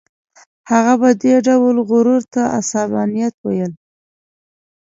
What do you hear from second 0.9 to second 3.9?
به دې ډول غرور ته عصبانیت ویل.